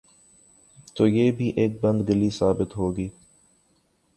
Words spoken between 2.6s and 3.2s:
ہو گی۔